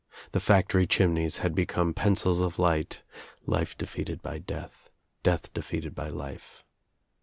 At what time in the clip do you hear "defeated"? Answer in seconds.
3.77-4.23, 5.53-5.93